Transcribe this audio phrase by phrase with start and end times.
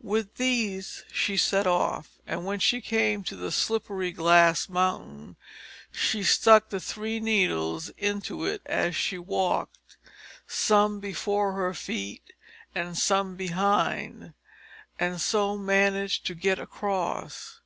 [0.00, 5.34] With these she set off, and when she came to the slippery glass mountain,
[5.90, 9.96] she stuck the three needles into it as she walked
[10.46, 12.32] some before her feet,
[12.76, 14.34] and some behind
[15.00, 17.60] and so managed to get across.